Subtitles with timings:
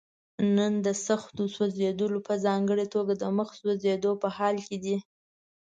[0.55, 4.97] نن د سختو سوځېدلو په ځانګړي توګه د مخ سوځېدو په حال کې دي.